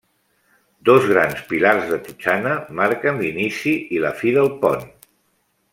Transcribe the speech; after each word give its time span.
Dos 0.89 1.03
grans 1.11 1.43
pilars 1.51 1.85
de 1.91 1.99
totxana 2.09 2.55
marquen 2.81 3.23
l'inici 3.25 3.75
i 3.99 4.03
la 4.07 4.15
fi 4.23 4.35
del 4.39 4.51
pont. 4.65 4.91